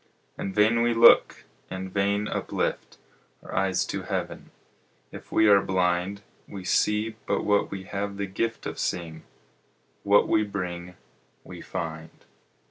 [0.35, 2.97] In vain we look, in vain uplift
[3.43, 4.49] Our eyes to heaven,
[5.11, 9.21] if we are blind; We see but what we have the gift Of seeing;
[10.01, 10.95] what we bring
[11.43, 12.25] we find.